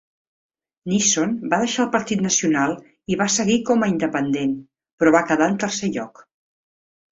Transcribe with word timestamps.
Neeson 0.93 1.35
va 1.51 1.59
deixar 1.63 1.83
el 1.83 1.91
Partit 1.97 2.23
Nacional 2.29 2.73
i 3.15 3.19
va 3.21 3.29
seguir 3.35 3.59
com 3.69 3.87
a 3.89 3.93
independent, 3.93 4.59
però 4.99 5.15
va 5.19 5.25
quedar 5.31 5.53
en 5.55 5.63
tercer 5.67 5.95
lloc. 6.01 6.27